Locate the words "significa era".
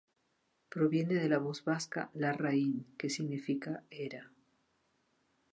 3.11-4.31